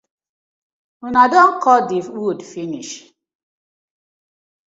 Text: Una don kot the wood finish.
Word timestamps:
Una 1.09 1.23
don 1.33 1.49
kot 1.65 1.83
the 1.91 1.99
wood 2.15 2.39
finish. 2.53 2.91